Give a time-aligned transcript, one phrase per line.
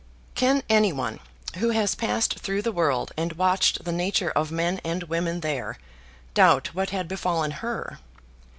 [0.33, 1.19] Can any one,
[1.57, 5.77] who has passed through the world and watched the nature of men and women there,
[6.33, 7.99] doubt what had befallen her?